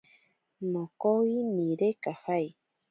[0.71, 2.49] Nokowi nire kajae.